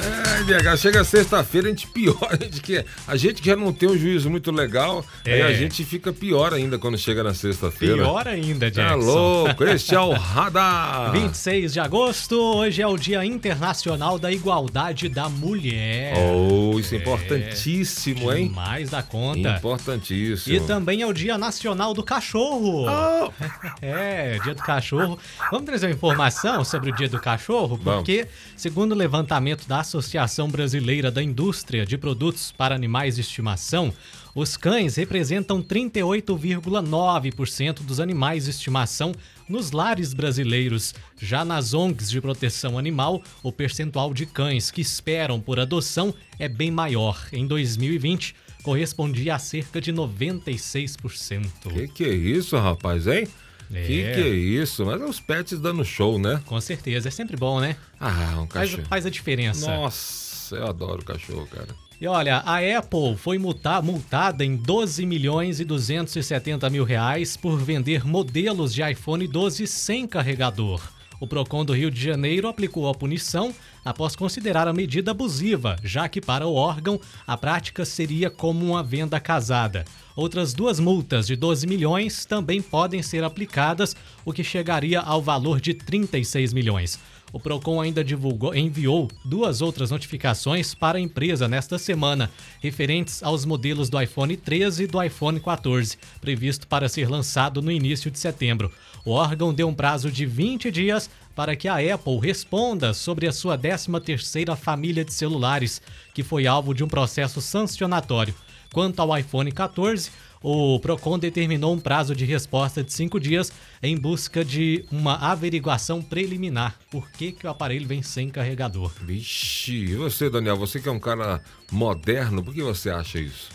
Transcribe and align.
Ai, 0.00 0.44
BH, 0.44 0.76
chega 0.78 1.02
sexta-feira, 1.04 1.66
a 1.66 1.70
gente 1.70 1.86
piora. 1.88 2.18
A 2.38 2.44
gente, 2.44 2.60
que, 2.60 2.84
a 3.06 3.16
gente 3.16 3.42
que 3.42 3.48
já 3.48 3.56
não 3.56 3.72
tem 3.72 3.88
um 3.88 3.96
juízo 3.98 4.30
muito 4.30 4.50
legal, 4.52 5.04
aí 5.26 5.40
É. 5.40 5.42
a 5.42 5.52
gente 5.52 5.84
fica 5.84 6.12
pior 6.12 6.54
ainda 6.54 6.78
quando 6.78 6.96
chega 6.96 7.22
na 7.24 7.34
sexta-feira. 7.34 7.96
Pior 7.96 8.28
ainda, 8.28 8.70
Tá 8.70 8.82
Jackson. 8.90 8.96
louco, 9.06 9.64
este 9.64 9.94
é 9.94 10.00
o 10.00 10.12
Radar. 10.12 11.10
26 11.18 11.72
de 11.72 11.80
agosto, 11.80 12.34
hoje 12.40 12.80
é 12.80 12.86
o 12.86 12.96
Dia 12.96 13.24
Internacional 13.24 14.18
da 14.18 14.30
Igualdade 14.30 15.08
da 15.08 15.28
Mulher. 15.28 16.14
Oh, 16.16 16.78
isso 16.78 16.94
é 16.94 16.98
importantíssimo, 16.98 18.32
hein? 18.32 18.50
Mais 18.54 18.90
da 18.90 19.02
conta. 19.02 19.56
Importantíssimo. 19.56 20.54
E 20.54 20.60
também 20.60 21.02
é 21.02 21.06
o 21.06 21.12
Dia 21.12 21.36
Nacional 21.36 21.92
do 21.94 22.02
Cachorro. 22.02 22.86
Oh, 22.88 23.32
É, 23.82 24.38
Dia 24.44 24.54
do 24.54 24.62
Cachorro. 24.62 25.18
Vamos 25.50 25.66
trazer 25.66 25.86
uma 25.86 25.92
informação 25.94 26.64
sobre 26.64 26.90
o 26.90 26.94
Dia 26.94 27.08
do 27.08 27.20
Cachorro? 27.20 27.76
Vamos. 27.82 28.00
Porque, 28.00 28.26
segundo 28.56 28.92
o 28.92 28.94
levantamento 28.94 29.66
da 29.66 29.78
Associação 29.88 30.50
Brasileira 30.50 31.10
da 31.10 31.22
Indústria 31.22 31.86
de 31.86 31.96
Produtos 31.96 32.52
para 32.52 32.74
Animais 32.74 33.14
de 33.14 33.22
Estimação, 33.22 33.90
os 34.34 34.54
cães 34.54 34.96
representam 34.96 35.62
38,9% 35.62 37.80
dos 37.80 37.98
animais 37.98 38.44
de 38.44 38.50
estimação 38.50 39.12
nos 39.48 39.70
lares 39.70 40.12
brasileiros. 40.12 40.94
Já 41.18 41.42
nas 41.42 41.72
ONGs 41.72 42.10
de 42.10 42.20
proteção 42.20 42.76
animal, 42.76 43.22
o 43.42 43.50
percentual 43.50 44.12
de 44.12 44.26
cães 44.26 44.70
que 44.70 44.82
esperam 44.82 45.40
por 45.40 45.58
adoção 45.58 46.14
é 46.38 46.50
bem 46.50 46.70
maior. 46.70 47.26
Em 47.32 47.46
2020, 47.46 48.34
correspondia 48.62 49.36
a 49.36 49.38
cerca 49.38 49.80
de 49.80 49.90
96%. 49.90 51.72
que 51.72 51.88
que 51.88 52.04
é 52.04 52.12
isso, 52.12 52.58
rapaz, 52.58 53.06
hein? 53.06 53.26
É. 53.72 53.82
Que 53.82 53.86
que 54.14 54.20
é 54.20 54.28
isso? 54.28 54.84
Mas 54.86 55.00
é 55.00 55.04
os 55.04 55.20
pets 55.20 55.58
dando 55.58 55.84
show, 55.84 56.18
né? 56.18 56.40
Com 56.46 56.60
certeza, 56.60 57.08
é 57.08 57.10
sempre 57.10 57.36
bom, 57.36 57.60
né? 57.60 57.76
Ah, 58.00 58.34
um 58.40 58.46
Faz, 58.46 58.70
cachorro. 58.70 58.88
faz 58.88 59.06
a 59.06 59.10
diferença. 59.10 59.70
Nossa, 59.76 60.56
eu 60.56 60.66
adoro 60.66 61.04
cachorro, 61.04 61.46
cara. 61.46 61.68
E 62.00 62.06
olha, 62.06 62.36
a 62.46 62.58
Apple 62.78 63.16
foi 63.16 63.38
multa- 63.38 63.82
multada 63.82 64.44
em 64.44 64.56
12 64.56 65.04
milhões 65.04 65.58
e 65.60 65.64
270 65.64 66.70
mil 66.70 66.84
reais 66.84 67.36
por 67.36 67.58
vender 67.58 68.06
modelos 68.06 68.72
de 68.72 68.82
iPhone 68.88 69.26
12 69.26 69.66
sem 69.66 70.06
carregador. 70.06 70.80
O 71.20 71.26
Procon 71.26 71.64
do 71.64 71.72
Rio 71.72 71.90
de 71.90 72.00
Janeiro 72.00 72.46
aplicou 72.46 72.88
a 72.88 72.94
punição 72.94 73.52
após 73.84 74.14
considerar 74.14 74.68
a 74.68 74.72
medida 74.72 75.10
abusiva, 75.10 75.74
já 75.82 76.08
que 76.08 76.20
para 76.20 76.46
o 76.46 76.54
órgão 76.54 77.00
a 77.26 77.36
prática 77.36 77.84
seria 77.84 78.30
como 78.30 78.64
uma 78.64 78.84
venda 78.84 79.18
casada. 79.18 79.84
Outras 80.18 80.52
duas 80.52 80.80
multas 80.80 81.28
de 81.28 81.36
12 81.36 81.64
milhões 81.64 82.24
também 82.24 82.60
podem 82.60 83.00
ser 83.04 83.22
aplicadas, 83.22 83.94
o 84.24 84.32
que 84.32 84.42
chegaria 84.42 84.98
ao 84.98 85.22
valor 85.22 85.60
de 85.60 85.72
36 85.72 86.52
milhões. 86.52 86.98
O 87.32 87.38
Procon 87.38 87.80
ainda 87.80 88.02
divulgou, 88.02 88.52
enviou 88.52 89.08
duas 89.24 89.62
outras 89.62 89.92
notificações 89.92 90.74
para 90.74 90.98
a 90.98 91.00
empresa 91.00 91.46
nesta 91.46 91.78
semana, 91.78 92.32
referentes 92.60 93.22
aos 93.22 93.44
modelos 93.44 93.88
do 93.88 94.02
iPhone 94.02 94.36
13 94.36 94.82
e 94.82 94.86
do 94.88 95.00
iPhone 95.00 95.38
14, 95.38 95.96
previsto 96.20 96.66
para 96.66 96.88
ser 96.88 97.08
lançado 97.08 97.62
no 97.62 97.70
início 97.70 98.10
de 98.10 98.18
setembro. 98.18 98.72
O 99.04 99.12
órgão 99.12 99.54
deu 99.54 99.68
um 99.68 99.74
prazo 99.74 100.10
de 100.10 100.26
20 100.26 100.68
dias 100.72 101.08
para 101.32 101.54
que 101.54 101.68
a 101.68 101.76
Apple 101.94 102.18
responda 102.18 102.92
sobre 102.92 103.28
a 103.28 103.32
sua 103.32 103.56
13ª 103.56 104.56
família 104.56 105.04
de 105.04 105.12
celulares, 105.12 105.80
que 106.12 106.24
foi 106.24 106.48
alvo 106.48 106.74
de 106.74 106.82
um 106.82 106.88
processo 106.88 107.40
sancionatório. 107.40 108.34
Quanto 108.72 109.00
ao 109.00 109.16
iPhone 109.16 109.50
14, 109.50 110.10
o 110.42 110.78
Procon 110.78 111.18
determinou 111.18 111.74
um 111.74 111.80
prazo 111.80 112.14
de 112.14 112.24
resposta 112.24 112.82
de 112.84 112.92
cinco 112.92 113.18
dias 113.18 113.52
em 113.82 113.96
busca 113.96 114.44
de 114.44 114.84
uma 114.90 115.14
averiguação 115.16 116.02
preliminar. 116.02 116.78
Por 116.90 117.10
que, 117.10 117.32
que 117.32 117.46
o 117.46 117.50
aparelho 117.50 117.86
vem 117.86 118.02
sem 118.02 118.28
carregador? 118.30 118.92
Vixe, 119.00 119.72
e 119.72 119.96
você, 119.96 120.30
Daniel, 120.30 120.56
você 120.56 120.80
que 120.80 120.88
é 120.88 120.92
um 120.92 121.00
cara 121.00 121.42
moderno, 121.72 122.42
por 122.42 122.54
que 122.54 122.62
você 122.62 122.90
acha 122.90 123.18
isso? 123.18 123.48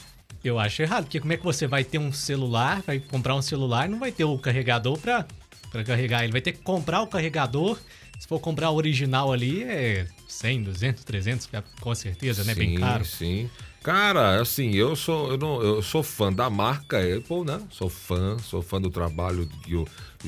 Eu 0.43 0.59
acho 0.59 0.81
errado, 0.81 1.05
porque 1.05 1.21
como 1.21 1.31
é 1.31 1.37
que 1.37 1.43
você 1.43 1.65
vai 1.65 1.85
ter 1.85 1.97
um 1.97 2.11
celular, 2.11 2.81
vai 2.85 2.99
comprar 2.99 3.33
um 3.33 3.41
celular 3.41 3.87
e 3.87 3.91
não 3.91 3.99
vai 3.99 4.11
ter 4.11 4.25
o 4.25 4.37
carregador 4.37 4.97
para 4.97 5.25
carregar 5.85 6.23
ele? 6.23 6.33
Vai 6.33 6.41
ter 6.41 6.51
que 6.51 6.61
comprar 6.61 7.01
o 7.01 7.07
carregador. 7.07 7.79
Se 8.23 8.27
for 8.29 8.39
comprar 8.39 8.69
o 8.69 8.75
original 8.75 9.33
ali, 9.33 9.63
é 9.63 10.07
100, 10.29 10.63
200, 10.63 11.03
300, 11.03 11.49
com 11.81 11.93
certeza, 11.93 12.45
né? 12.45 12.55
Bem 12.55 12.69
Sim, 12.69 12.79
caro. 12.79 13.03
Sim. 13.03 13.49
Cara, 13.83 14.39
assim, 14.39 14.73
eu 14.75 14.95
sou, 14.95 15.31
eu, 15.31 15.37
não, 15.37 15.61
eu 15.61 15.81
sou 15.81 16.01
fã 16.01 16.31
da 16.31 16.49
marca 16.49 16.99
Apple, 16.99 17.43
né? 17.43 17.59
Sou 17.69 17.89
fã, 17.89 18.37
sou 18.39 18.61
fã 18.61 18.79
do 18.79 18.89
trabalho 18.89 19.45
que 19.65 19.75
o, 19.75 19.85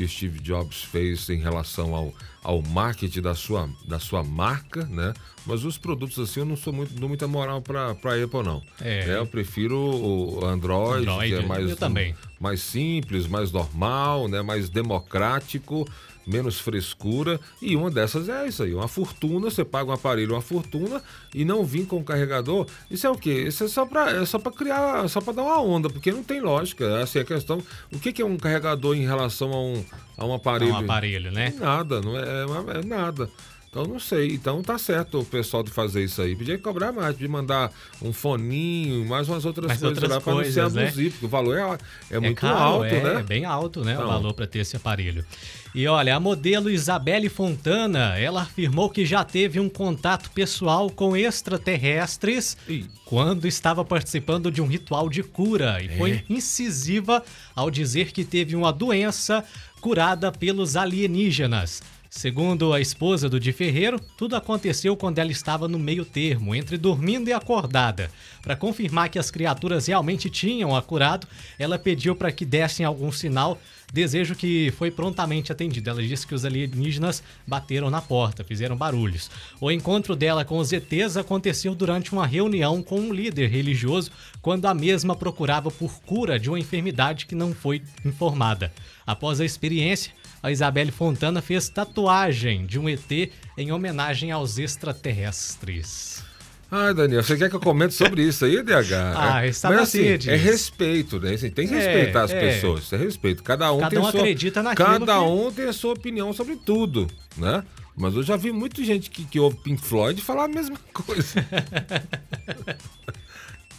Steve 0.09 0.41
Jobs 0.41 0.83
fez 0.83 1.29
em 1.29 1.37
relação 1.37 1.95
ao, 1.95 2.13
ao 2.43 2.61
marketing 2.61 3.21
da 3.21 3.33
sua, 3.33 3.69
da 3.87 3.97
sua 3.97 4.21
marca, 4.21 4.83
né? 4.87 5.13
Mas 5.45 5.63
os 5.63 5.77
produtos, 5.77 6.19
assim, 6.19 6.41
eu 6.41 6.45
não 6.45 6.57
sou 6.57 6.73
muito, 6.73 6.93
dou 6.95 7.07
muita 7.07 7.29
moral 7.29 7.61
pra, 7.61 7.95
pra 7.95 8.21
Apple, 8.21 8.43
não. 8.43 8.61
É. 8.81 9.05
Né? 9.05 9.17
Eu 9.19 9.25
prefiro 9.25 9.77
o 9.77 10.45
Android, 10.45 11.07
Android, 11.07 11.33
que 11.33 11.41
é 11.41 11.45
mais, 11.45 11.69
eu 11.69 11.77
também. 11.77 12.13
mais 12.41 12.59
simples, 12.59 13.25
mais 13.25 13.53
normal, 13.53 14.27
né? 14.27 14.41
Mais 14.41 14.69
democrático, 14.69 15.87
menos 16.25 16.59
frescura. 16.59 17.39
E 17.61 17.75
uma 17.75 17.91
dessas 17.91 18.29
é 18.29 18.47
isso 18.47 18.63
aí, 18.63 18.73
uma 18.73 18.87
fortuna, 18.87 19.49
você 19.49 19.63
paga 19.63 19.91
um 19.91 19.93
aparelho, 19.93 20.33
uma 20.33 20.41
fortuna, 20.41 21.01
e 21.33 21.45
não 21.45 21.63
vir 21.63 21.85
com 21.85 22.03
carregador. 22.03 22.67
Isso 22.89 23.05
é 23.05 23.09
o 23.09 23.15
quê? 23.15 23.43
Isso 23.47 23.63
é 23.63 23.67
só 23.67 23.85
pra, 23.85 24.11
é 24.11 24.25
só 24.25 24.39
pra 24.39 24.51
criar, 24.51 25.07
só 25.09 25.21
pra 25.21 25.33
dar 25.33 25.43
uma 25.43 25.61
onda, 25.61 25.89
porque 25.89 26.11
não 26.11 26.23
tem 26.23 26.41
lógica. 26.41 27.01
Assim, 27.01 27.19
a 27.19 27.25
questão. 27.25 27.61
O 27.91 27.99
que, 27.99 28.11
que 28.11 28.21
é 28.21 28.25
um 28.25 28.37
carregador 28.37 28.95
em 28.95 29.05
relação 29.05 29.51
a 29.51 29.61
um, 29.61 29.85
a 30.17 30.25
um 30.25 30.33
aparelho? 30.33 30.71
É 30.71 30.73
um 30.73 30.77
aparelho, 30.77 31.31
né? 31.31 31.53
Nada, 31.59 32.01
não 32.01 32.17
é, 32.17 32.23
é, 32.23 32.79
é 32.79 32.85
nada. 32.85 33.29
Então 33.75 33.85
não 33.85 33.99
sei. 33.99 34.27
Então 34.33 34.63
tá 34.63 34.77
certo 34.77 35.19
o 35.19 35.25
pessoal 35.25 35.61
de 35.61 35.69
fazer 35.69 36.05
isso 36.05 36.21
aí. 36.21 36.33
Podia 36.33 36.57
cobrar 36.57 36.93
mais, 36.93 37.11
podia 37.11 37.27
mandar 37.27 37.69
um 38.01 38.13
foninho, 38.13 39.05
mais 39.05 39.27
umas 39.27 39.43
outras 39.43 39.67
Mais 39.67 39.81
coisas 39.81 39.97
outras 40.01 40.15
lá 40.15 40.21
para 40.21 40.33
não 40.33 40.43
ser 40.45 40.69
né? 40.71 40.87
abusivo, 40.87 41.11
porque 41.11 41.25
o 41.25 41.29
valor 41.29 41.57
é, 41.57 42.15
é, 42.15 42.19
muito 42.21 42.39
caro, 42.39 42.57
alto, 42.57 42.85
é, 42.85 43.03
né? 43.03 43.19
É 43.19 43.23
bem 43.23 43.43
alto, 43.43 43.83
né? 43.83 43.91
Então. 43.91 44.05
O 44.05 44.07
valor 44.07 44.33
para 44.33 44.47
ter 44.47 44.59
esse 44.59 44.77
aparelho. 44.77 45.25
E 45.73 45.85
olha, 45.89 46.15
a 46.15 46.19
modelo 46.21 46.69
Isabelle 46.69 47.27
Fontana, 47.27 48.17
ela 48.17 48.43
afirmou 48.43 48.89
que 48.89 49.05
já 49.05 49.25
teve 49.25 49.59
um 49.59 49.67
contato 49.67 50.31
pessoal 50.31 50.89
com 50.89 51.17
extraterrestres 51.17 52.55
Ih. 52.69 52.85
quando 53.03 53.45
estava 53.45 53.83
participando 53.83 54.49
de 54.49 54.61
um 54.61 54.67
ritual 54.67 55.09
de 55.09 55.21
cura 55.21 55.81
e 55.83 55.87
É. 55.87 55.97
foi 55.97 56.23
incisiva 56.29 57.21
ao 57.53 57.69
dizer 57.69 58.13
que 58.13 58.23
teve 58.23 58.55
uma 58.55 58.71
doença 58.71 59.43
curada 59.81 60.31
pelos 60.31 60.77
alienígenas. 60.77 61.83
Segundo 62.17 62.71
a 62.71 62.79
esposa 62.79 63.27
do 63.27 63.37
Di 63.37 63.51
Ferreiro, 63.51 63.99
tudo 63.99 64.37
aconteceu 64.37 64.95
quando 64.95 65.19
ela 65.19 65.31
estava 65.33 65.67
no 65.67 65.77
meio 65.77 66.05
termo, 66.05 66.55
entre 66.55 66.77
dormindo 66.77 67.27
e 67.27 67.33
acordada. 67.33 68.09
Para 68.41 68.55
confirmar 68.55 69.09
que 69.09 69.19
as 69.19 69.29
criaturas 69.29 69.87
realmente 69.87 70.29
tinham 70.29 70.73
a 70.73 70.81
curado, 70.81 71.27
ela 71.59 71.77
pediu 71.77 72.15
para 72.15 72.31
que 72.31 72.45
dessem 72.45 72.85
algum 72.85 73.11
sinal, 73.11 73.59
desejo 73.91 74.35
que 74.35 74.71
foi 74.77 74.91
prontamente 74.91 75.51
atendido. 75.51 75.89
Ela 75.89 76.01
disse 76.01 76.27
que 76.27 76.35
os 76.35 76.45
alienígenas 76.45 77.23
bateram 77.45 77.89
na 77.89 78.01
porta, 78.01 78.43
fizeram 78.43 78.75
barulhos. 78.75 79.29
O 79.59 79.71
encontro 79.71 80.15
dela 80.15 80.45
com 80.45 80.57
os 80.57 80.71
ETs 80.71 81.17
aconteceu 81.17 81.73
durante 81.73 82.11
uma 82.11 82.27
reunião 82.27 82.81
com 82.81 82.99
um 82.99 83.13
líder 83.13 83.49
religioso, 83.49 84.11
quando 84.41 84.65
a 84.65 84.73
mesma 84.73 85.15
procurava 85.15 85.71
por 85.71 86.01
cura 86.01 86.39
de 86.39 86.49
uma 86.49 86.59
enfermidade 86.59 87.25
que 87.25 87.35
não 87.35 87.53
foi 87.53 87.81
informada. 88.03 88.71
Após 89.05 89.39
a 89.39 89.45
experiência, 89.45 90.11
a 90.41 90.51
Isabelle 90.51 90.91
Fontana 90.91 91.41
fez 91.41 91.69
tatuagem 91.69 92.65
de 92.65 92.77
um 92.77 92.87
ET 92.87 93.31
em 93.57 93.71
homenagem 93.71 94.31
aos 94.31 94.57
extraterrestres. 94.57 96.23
Ai, 96.71 96.93
Daniel, 96.93 97.23
você 97.23 97.37
quer 97.37 97.49
que 97.49 97.55
eu 97.55 97.59
comente 97.59 97.93
sobre 97.93 98.23
isso 98.23 98.43
aí, 98.45 98.61
DH? 98.63 98.91
Ah, 99.15 99.45
é, 99.45 99.49
está 99.49 99.69
mas 99.69 99.79
assim, 99.81 100.03
é 100.27 100.35
respeito, 100.35 101.19
né? 101.19 101.33
Assim, 101.33 101.49
tem 101.49 101.67
que 101.67 101.73
É, 101.73 101.77
respeitar 101.77 102.23
as 102.23 102.31
é. 102.31 102.39
pessoas, 102.39 102.83
isso 102.83 102.95
é 102.95 102.97
respeito. 102.97 103.43
Cada 103.43 103.71
um 103.71 103.77
Cada 103.79 103.89
tem 103.91 103.99
um 103.99 104.07
a 104.07 104.11
sua, 104.11 104.19
acredita 104.21 104.63
naquilo 104.63 104.87
Cada 104.87 105.13
que- 105.13 105.19
um 105.19 105.51
tem 105.51 105.65
a 105.67 105.73
sua 105.73 105.93
opinião 105.93 106.33
sobre 106.33 106.55
tudo, 106.55 107.07
né? 107.37 107.63
Mas 107.95 108.13
eu 108.15 108.23
já 108.23 108.35
vi 108.35 108.51
muita 108.51 108.83
gente 108.83 109.09
que, 109.09 109.23
que 109.23 109.39
ouve 109.39 109.55
Pink 109.57 109.81
Floyd 109.81 110.21
falar 110.21 110.45
a 110.45 110.47
mesma 110.49 110.75
coisa. 110.93 111.45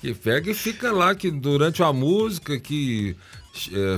Que 0.00 0.12
pega 0.14 0.50
e 0.50 0.54
fica 0.54 0.92
lá, 0.92 1.14
que 1.14 1.30
durante 1.30 1.82
a 1.82 1.90
música, 1.90 2.60
que 2.60 3.16
é, 3.45 3.45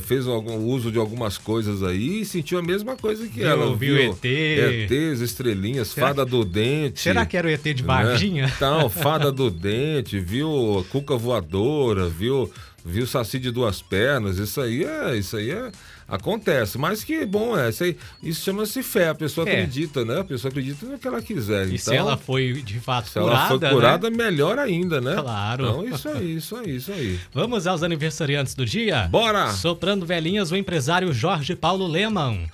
fez 0.03 0.27
algum 0.27 0.57
uso 0.67 0.91
de 0.91 0.99
algumas 0.99 1.37
coisas 1.39 1.83
aí 1.83 2.21
e 2.21 2.25
sentiu 2.25 2.59
a 2.59 2.63
mesma 2.63 2.97
coisa 2.97 3.27
que 3.27 3.41
Viu- 3.41 3.49
ela. 3.49 3.77
viu 3.77 3.97
ET. 3.97 4.25
ETs, 4.25 5.21
estrelinhas, 5.21 5.89
Será 5.89 6.09
fada 6.09 6.25
do 6.25 6.45
dente. 6.45 7.01
Será 7.01 7.25
que 7.27 7.37
era 7.37 7.47
o 7.47 7.51
ET 7.51 7.63
de 7.63 7.83
né? 7.83 7.87
Varginha? 7.87 8.53
Então, 8.57 8.89
fada 8.89 9.31
do 9.33 9.51
dente, 9.51 10.19
viu 10.19 10.85
cuca 10.91 11.17
voadora, 11.17 12.09
viu, 12.09 12.51
viu 12.85 13.07
saci 13.07 13.39
de 13.39 13.51
duas 13.51 13.81
pernas, 13.83 14.39
isso 14.39 14.61
aí 14.61 14.85
é, 14.85 15.17
isso 15.17 15.37
aí 15.37 15.51
é, 15.51 15.71
acontece, 16.09 16.79
mas 16.79 17.05
que 17.05 17.27
bom 17.27 17.57
é, 17.59 17.69
isso, 17.69 17.85
isso 18.23 18.45
chama-se 18.45 18.83
fé, 18.83 19.11
a 19.11 19.15
pessoa 19.15 19.47
É. 19.49 19.53
acredita, 19.53 20.05
né? 20.05 20.21
A 20.21 20.25
pessoa 20.25 20.51
acredita 20.51 20.87
no 20.87 20.99
que 20.99 21.07
ela 21.07 21.21
quiser. 21.21 21.67
E 21.69 21.75
então, 21.75 21.79
se 21.79 21.95
ela 21.95 22.17
foi 22.17 22.55
de 22.63 22.81
fato 22.81 23.09
se 23.11 23.19
ela 23.19 23.29
curada, 23.29 23.49
foi 23.49 23.59
né? 23.59 23.71
curada, 23.71 24.11
melhor 24.11 24.59
ainda, 24.59 25.01
né? 25.01 25.17
Claro. 25.21 25.65
Então, 25.67 25.89
isso 25.89 26.09
aí, 26.09 26.37
isso 26.37 26.57
aí, 26.57 26.77
isso 26.77 26.93
aí. 26.93 27.21
Vamos 27.33 27.67
aos 27.67 27.83
aniversariantes 27.83 28.55
do 28.55 28.65
dia? 28.65 29.07
Bora! 29.09 29.53
Soprando 29.53 30.07
velhinhas, 30.07 30.51
o 30.51 30.57
empresário 30.57 31.13
Jorge 31.13 31.55
Paulo 31.55 31.87
Leman. 31.87 32.49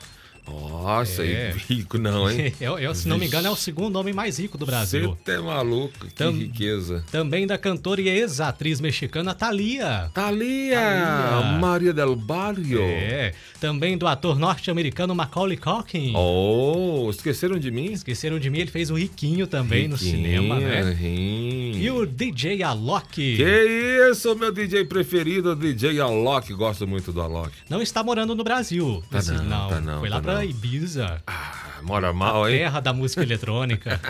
Nossa, 0.47 1.25
É. 1.25 1.55
rico 1.69 1.97
não, 1.99 2.31
hein? 2.31 2.53
Eu, 2.61 2.79
eu, 2.79 2.95
se 2.95 3.09
não 3.09 3.17
me 3.19 3.27
engano, 3.27 3.49
é 3.49 3.51
o 3.51 3.57
segundo 3.57 3.97
homem 3.97 4.13
mais 4.13 4.39
rico 4.39 4.59
do 4.59 4.67
Brasil. 4.67 5.17
Você 5.25 5.33
é 5.33 5.39
maluco, 5.39 6.07
que 6.07 6.15
Tam- 6.15 6.31
riqueza. 6.33 7.05
Também 7.11 7.47
da 7.47 7.57
cantora 7.57 8.01
e 8.01 8.09
ex-atriz 8.09 8.81
mexicana 8.81 9.35
Thalia. 9.35 10.11
Thalia, 10.13 10.77
Thalia. 10.79 11.59
Maria 11.59 11.93
del 11.95 12.15
Barrio. 12.15 12.83
É. 12.83 13.33
Também 13.59 13.97
do 13.97 14.07
ator 14.07 14.39
norte-americano 14.39 15.15
Macaulay 15.15 15.57
Culkin. 15.57 16.13
Oh, 16.15 17.09
esqueceram 17.11 17.59
de 17.59 17.71
mim? 17.71 17.93
Esqueceram 17.93 18.39
de 18.39 18.51
mim, 18.51 18.59
ele 18.59 18.71
fez 18.71 18.91
o 18.91 18.95
Riquinho 18.95 19.47
também 19.47 19.89
no 19.89 19.97
cinema, 19.97 20.61
né? 20.61 20.93
rim. 20.93 21.79
E 21.81 21.91
o 21.91 22.05
DJ 22.05 22.63
Alok. 22.63 23.07
Que 23.37 24.09
isso, 24.11 24.35
meu 24.37 24.53
DJ 24.53 24.85
preferido, 24.85 25.53
o 25.53 25.57
DJ 25.57 25.99
Alok. 26.01 26.53
Gosto 26.53 26.87
muito 26.87 27.11
do 27.13 27.21
Alok. 27.23 27.51
Não 27.71 27.81
está 27.81 28.03
morando 28.03 28.35
no 28.35 28.45
Brasil. 28.45 29.03
Tá 29.11 29.19
Esse- 29.21 29.33
não, 29.33 29.69
tá 29.69 29.81
não, 29.81 30.01
Foi 30.01 30.09
tá 30.11 30.17
lá 30.17 30.21
pra 30.23 30.34
Ibiza. 30.43 31.23
Ah, 31.27 31.81
mora 31.83 32.13
mal, 32.13 32.49
hein? 32.49 32.59
Terra 32.59 32.81
da 32.81 32.93
música 32.93 33.21
eletrônica. 33.25 34.01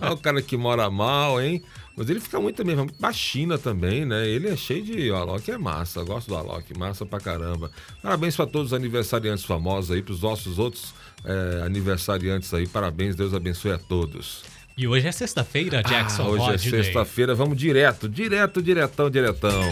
Olha 0.00 0.12
o 0.12 0.16
cara 0.16 0.42
que 0.42 0.56
mora 0.56 0.90
mal, 0.90 1.40
hein? 1.40 1.62
Mas 1.96 2.10
ele 2.10 2.20
fica 2.20 2.38
muito 2.38 2.56
também, 2.56 2.76
muito 2.76 2.92
pra 2.94 3.10
China 3.12 3.56
também, 3.56 4.04
né? 4.04 4.26
Ele 4.28 4.48
é 4.48 4.56
cheio 4.56 4.82
de. 4.84 5.10
O 5.10 5.16
Alok 5.16 5.50
é 5.50 5.56
massa, 5.56 6.00
eu 6.00 6.04
gosto 6.04 6.28
do 6.28 6.36
Alok, 6.36 6.76
massa 6.76 7.06
pra 7.06 7.18
caramba. 7.20 7.70
Parabéns 8.02 8.36
pra 8.36 8.44
todos 8.46 8.72
os 8.72 8.76
aniversariantes 8.76 9.44
famosos 9.44 9.90
aí, 9.90 10.02
pros 10.02 10.20
nossos 10.20 10.58
outros 10.58 10.92
eh, 11.24 11.62
aniversariantes 11.64 12.52
aí. 12.52 12.66
Parabéns, 12.66 13.16
Deus 13.16 13.32
abençoe 13.32 13.72
a 13.72 13.78
todos. 13.78 14.42
e 14.76 14.86
hoje 14.86 15.06
é 15.08 15.12
sexta-feira, 15.12 15.82
Jackson 15.82 16.24
Ah, 16.24 16.28
hoje 16.28 16.50
é 16.50 16.58
sexta-feira, 16.58 17.34
vamos 17.34 17.56
direto, 17.56 18.10
direto, 18.10 18.60
diretão, 18.60 19.08
diretão. 19.08 19.70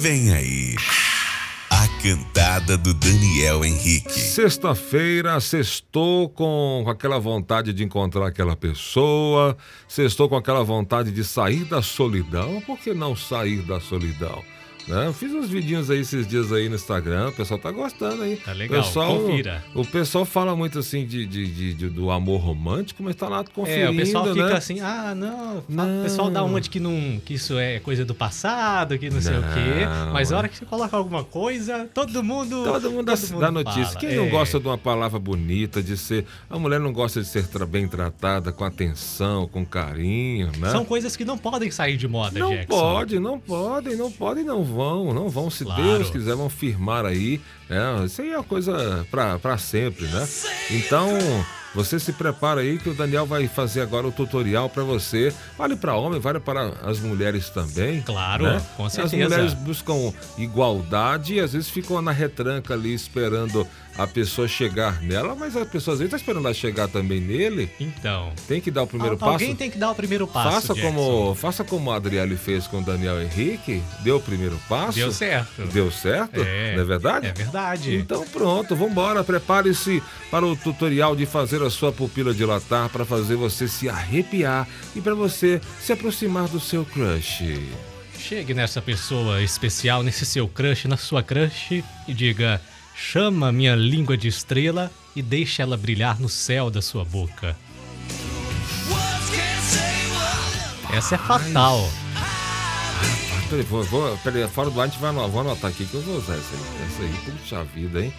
Vem 0.00 0.32
aí. 0.32 0.76
A 2.04 2.06
cantada 2.06 2.76
do 2.76 2.92
Daniel 2.92 3.64
Henrique. 3.64 4.12
Sexta-feira, 4.12 5.40
sextou 5.40 6.28
com 6.28 6.84
aquela 6.86 7.18
vontade 7.18 7.72
de 7.72 7.82
encontrar 7.82 8.26
aquela 8.26 8.54
pessoa, 8.54 9.56
sextou 9.88 10.28
com 10.28 10.36
aquela 10.36 10.62
vontade 10.62 11.10
de 11.10 11.24
sair 11.24 11.64
da 11.64 11.80
solidão. 11.80 12.60
Por 12.66 12.78
que 12.78 12.92
não 12.92 13.16
sair 13.16 13.62
da 13.62 13.80
solidão? 13.80 14.44
Né? 14.86 15.06
Eu 15.06 15.12
fiz 15.14 15.32
uns 15.32 15.48
vidinhos 15.48 15.90
aí 15.90 16.00
esses 16.00 16.26
dias 16.26 16.52
aí 16.52 16.68
no 16.68 16.74
Instagram, 16.74 17.28
o 17.28 17.32
pessoal 17.32 17.58
tá 17.58 17.70
gostando 17.70 18.22
aí. 18.22 18.36
Tá 18.36 18.52
legal, 18.52 18.80
o 18.80 18.84
pessoal, 18.84 19.18
confira. 19.18 19.64
O 19.74 19.84
pessoal 19.84 20.24
fala 20.24 20.54
muito 20.54 20.78
assim 20.78 21.06
de, 21.06 21.24
de- 21.26 21.46
de- 21.46 21.74
de- 21.74 21.88
do 21.88 22.10
amor 22.10 22.40
romântico, 22.40 23.02
mas 23.02 23.16
tá 23.16 23.28
lá 23.28 23.42
conferindo, 23.44 23.86
É, 23.86 23.90
o 23.90 23.96
pessoal 23.96 24.26
fica 24.26 24.46
né? 24.46 24.52
assim, 24.56 24.80
ah, 24.80 25.14
não, 25.14 25.64
Não. 25.68 26.00
O 26.00 26.02
pessoal 26.02 26.30
dá 26.30 26.44
uma 26.44 26.60
de 26.60 26.68
que, 26.68 26.78
não, 26.80 27.20
que 27.24 27.34
isso 27.34 27.58
é 27.58 27.80
coisa 27.80 28.04
do 28.04 28.14
passado, 28.14 28.98
que 28.98 29.08
não, 29.10 29.20
sei 29.20 29.38
o 29.38 29.42
quê. 29.42 29.86
Não, 29.86 30.12
Mas 30.12 30.32
a 30.32 30.36
hora 30.38 30.48
que 30.48 30.56
você 30.58 30.64
coloca 30.66 30.96
alguma 30.96 31.24
coisa, 31.24 31.88
todo 31.94 32.22
mundo. 32.22 32.64
Todo 32.64 32.90
mundo 32.90 33.04
dá, 33.06 33.14
dá 33.40 33.50
notícia. 33.50 33.84
fala. 33.86 33.96
Quem 34.00 34.16
não 34.16 34.24
É. 34.26 34.28
gosta 34.30 34.60
de 34.60 34.66
uma 34.66 34.78
palavra 34.78 35.18
bonita, 35.18 35.82
de 35.82 35.96
ser. 35.96 36.26
A 36.50 36.58
mulher 36.58 36.78
não 36.80 36.92
gosta 36.92 37.20
de 37.22 37.26
ser 37.28 37.44
bem 37.66 37.88
tratada, 37.88 38.52
com 38.52 38.64
atenção, 38.64 39.48
com 39.48 39.64
carinho, 39.64 40.50
né? 40.58 40.70
São 40.70 40.84
coisas 40.84 41.16
que 41.16 41.24
não 41.24 41.38
podem 41.38 41.70
sair 41.70 41.96
de 41.96 42.06
moda, 42.08 42.38
Não 42.38 42.50
Jackson. 42.50 42.66
pode, 42.66 43.18
não 43.18 43.38
podem, 43.38 43.96
não 43.96 44.10
podem, 44.10 44.44
não 44.44 44.62
vão, 44.74 45.14
não 45.14 45.28
vão. 45.28 45.48
Se 45.48 45.64
Claro. 45.64 45.82
Deus 45.82 46.10
quiser, 46.10 46.34
vão 46.34 46.50
firmar 46.50 47.06
aí. 47.06 47.40
né? 47.68 48.04
Isso 48.04 48.20
aí 48.20 48.30
é 48.32 48.36
uma 48.36 48.44
coisa 48.44 49.06
pra 49.10 49.56
sempre, 49.56 50.04
né? 50.06 50.28
Então, 50.70 51.08
você 51.74 51.98
se 51.98 52.12
prepara 52.12 52.60
aí 52.60 52.78
que 52.78 52.88
o 52.88 52.94
Daniel 52.94 53.26
vai 53.26 53.48
fazer 53.48 53.80
agora 53.80 54.06
o 54.06 54.12
tutorial 54.12 54.68
pra 54.68 54.82
você. 54.84 55.32
Vale 55.58 55.74
pra 55.76 55.94
homem, 55.96 56.20
vale 56.20 56.40
para 56.40 56.68
as 56.82 57.00
mulheres 57.00 57.48
também. 57.50 58.00
Claro, 58.02 58.44
né? 58.44 58.62
com 58.76 58.84
As 58.86 58.92
certeza. 58.92 59.16
mulheres 59.28 59.54
buscam 59.54 60.12
igualdade 60.38 61.34
e 61.34 61.40
às 61.40 61.52
vezes 61.52 61.68
ficam 61.68 62.00
na 62.00 62.12
retranca 62.12 62.74
ali 62.74 62.94
esperando 62.94 63.66
a 63.96 64.08
pessoa 64.08 64.48
chegar 64.48 65.00
nela, 65.02 65.36
mas 65.36 65.56
a 65.56 65.64
pessoa 65.64 65.92
às 65.94 66.00
vezes 66.00 66.10
tá 66.10 66.16
esperando 66.16 66.44
ela 66.46 66.54
chegar 66.54 66.88
também 66.88 67.20
nele. 67.20 67.70
Então. 67.78 68.32
Tem 68.48 68.60
que 68.60 68.68
dar 68.70 68.82
o 68.82 68.86
primeiro 68.88 69.12
al- 69.14 69.18
passo. 69.18 69.32
Alguém 69.32 69.54
tem 69.54 69.70
que 69.70 69.78
dar 69.78 69.90
o 69.92 69.94
primeiro 69.94 70.26
passo. 70.26 70.50
Faça 70.50 70.74
Jackson. 70.74 70.92
como, 70.92 71.34
faça 71.36 71.62
como 71.64 71.92
a 71.92 71.96
Adriele 71.96 72.36
fez 72.36 72.66
com 72.66 72.78
o 72.78 72.82
Daniel 72.82 73.22
Henrique, 73.22 73.80
deu 74.00 74.16
o 74.16 74.20
primeiro 74.20 74.58
passo. 74.68 74.98
Deu 74.98 75.12
certo. 75.12 75.62
Deu 75.72 75.92
certo? 75.92 76.40
É. 76.40 76.74
Não 76.74 76.82
é 76.82 76.84
verdade? 76.84 77.26
É 77.28 77.32
verdade. 77.32 77.94
Então 77.96 78.24
pronto, 78.26 78.74
vamos 78.74 78.90
embora. 78.92 79.22
Prepare-se 79.22 80.02
para 80.28 80.44
o 80.44 80.56
tutorial 80.56 81.14
de 81.14 81.24
fazer 81.24 81.62
a 81.66 81.70
sua 81.70 81.92
pupila 81.92 82.34
dilatar, 82.34 82.88
para 82.88 83.04
fazer 83.04 83.36
você 83.36 83.66
se 83.68 83.88
arrepiar 83.88 84.68
e 84.94 85.00
para 85.00 85.14
você 85.14 85.60
se 85.80 85.92
aproximar 85.92 86.48
do 86.48 86.60
seu 86.60 86.84
crush. 86.84 87.42
Chegue 88.18 88.54
nessa 88.54 88.80
pessoa 88.80 89.42
especial, 89.42 90.02
nesse 90.02 90.24
seu 90.24 90.48
crush, 90.48 90.86
na 90.86 90.96
sua 90.96 91.22
crush 91.22 91.84
e 92.08 92.14
diga: 92.14 92.60
chama 92.94 93.52
minha 93.52 93.74
língua 93.74 94.16
de 94.16 94.28
estrela 94.28 94.90
e 95.14 95.22
deixe 95.22 95.60
ela 95.60 95.76
brilhar 95.76 96.20
no 96.20 96.28
céu 96.28 96.70
da 96.70 96.80
sua 96.80 97.04
boca. 97.04 97.56
Essa 100.92 101.16
é 101.16 101.18
fatal. 101.18 101.90
Peraí, 103.50 103.64
vou, 103.64 103.82
vou, 103.84 104.16
peraí, 104.18 104.48
fora 104.48 104.70
do 104.70 104.80
ar 104.80 104.84
a 104.84 104.88
gente 104.88 105.00
vai 105.00 105.10
anotar, 105.10 105.30
vou 105.30 105.40
anotar 105.40 105.70
aqui 105.70 105.84
que 105.84 105.94
eu 105.94 106.02
vou 106.02 106.16
usar 106.16 106.34
essa 106.34 106.54
aí. 106.54 106.86
Essa 106.86 107.02
aí, 107.02 107.36
puxa 107.38 107.64
vida, 107.64 108.00
hein? 108.00 108.12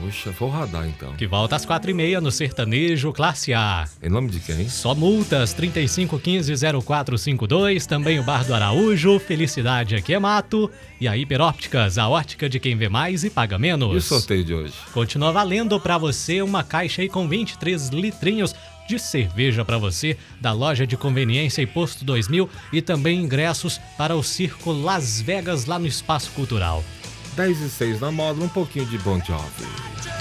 Poxa, 0.00 0.30
vou 0.32 0.48
radar 0.48 0.86
então. 0.86 1.14
Que 1.14 1.26
volta 1.26 1.56
às 1.56 1.64
quatro 1.64 1.90
e 1.90 1.94
meia 1.94 2.20
no 2.20 2.30
Sertanejo 2.30 3.12
Classe 3.12 3.54
A. 3.54 3.86
Em 4.02 4.08
nome 4.08 4.30
de 4.30 4.40
quem? 4.40 4.68
Só 4.68 4.94
multas 4.94 5.54
3515-0452, 5.54 7.86
também 7.86 8.18
o 8.18 8.22
Bar 8.22 8.44
do 8.44 8.54
Araújo, 8.54 9.18
Felicidade 9.18 9.94
aqui 9.94 10.14
é 10.14 10.18
mato 10.18 10.70
e 11.00 11.08
a 11.08 11.16
Hiperópticas, 11.16 11.98
a 11.98 12.08
ótica 12.08 12.48
de 12.48 12.60
quem 12.60 12.76
vê 12.76 12.88
mais 12.88 13.24
e 13.24 13.30
paga 13.30 13.58
menos. 13.58 13.94
E 13.94 13.96
o 13.96 14.02
sorteio 14.02 14.44
de 14.44 14.54
hoje? 14.54 14.74
Continua 14.92 15.32
valendo 15.32 15.78
pra 15.80 15.98
você 15.98 16.42
uma 16.42 16.62
caixa 16.62 17.02
aí 17.02 17.08
com 17.08 17.28
23 17.28 17.88
litrinhos 17.88 18.54
de 18.88 18.98
cerveja 18.98 19.64
pra 19.64 19.78
você 19.78 20.16
da 20.40 20.52
loja 20.52 20.86
de 20.86 20.96
conveniência 20.96 21.62
e 21.62 21.66
Posto 21.66 22.04
2000 22.04 22.48
e 22.72 22.82
também 22.82 23.20
ingressos 23.20 23.80
para 23.96 24.16
o 24.16 24.22
Circo 24.22 24.72
Las 24.72 25.20
Vegas 25.20 25.66
lá 25.66 25.78
no 25.78 25.86
Espaço 25.86 26.30
Cultural. 26.32 26.82
10 27.34 27.60
e 27.60 27.70
6 27.70 28.00
na 28.00 28.10
moda, 28.10 28.42
um 28.42 28.48
pouquinho 28.48 28.86
de 28.86 28.98
Bon 28.98 29.18
Jovi. 29.18 30.11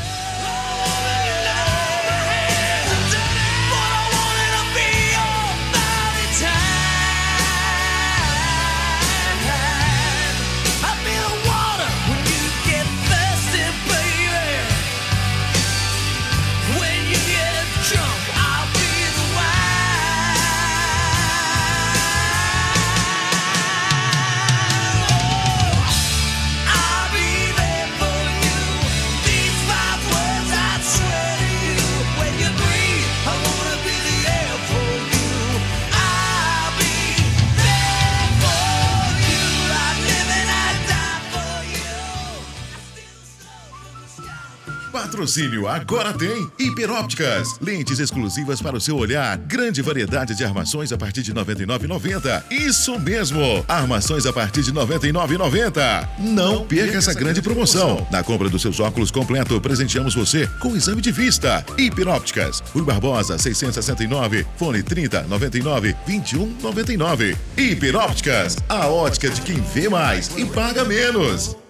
Patrocínio 45.22 45.68
agora 45.68 46.12
tem 46.14 46.50
Hiperópticas, 46.58 47.56
lentes 47.62 48.00
exclusivas 48.00 48.60
para 48.60 48.76
o 48.76 48.82
seu 48.82 48.98
olhar, 48.98 49.38
grande 49.38 49.80
variedade 49.80 50.34
de 50.34 50.44
armações 50.44 50.92
a 50.92 50.98
partir 50.98 51.22
de 51.22 51.32
99,90. 51.32 52.44
Isso 52.50 53.00
mesmo, 53.00 53.64
armações 53.68 54.26
a 54.26 54.34
partir 54.34 54.64
de 54.64 54.74
99,90. 54.74 56.10
Não 56.18 56.66
perca 56.66 56.98
essa 56.98 57.14
grande 57.14 57.40
promoção. 57.40 58.08
Na 58.10 58.24
compra 58.24 58.50
dos 58.50 58.64
seus 58.64 58.80
óculos 58.80 59.12
completo, 59.12 59.62
presenteamos 59.62 60.16
você 60.16 60.48
com 60.60 60.76
exame 60.76 61.04
de 61.04 61.12
vista. 61.12 61.64
Hiperópticas, 61.78 62.64
Rui 62.74 62.84
Barbosa 62.84 63.38
669, 63.38 64.48
fone 64.58 64.82
30 64.82 65.28
99 65.28 65.96
21 66.08 66.58
99. 66.64 67.38
Hiperópticas, 67.56 68.58
a 68.68 68.88
ótica 68.88 69.30
de 69.30 69.42
quem 69.42 69.62
vê 69.62 69.88
mais 69.88 70.32
e 70.36 70.46
paga 70.46 70.84
menos. 70.84 71.61